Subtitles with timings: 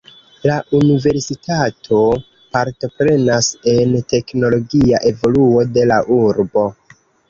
[0.45, 1.99] La universitato
[2.59, 6.71] partoprenas en teknologia evoluo de la urbo.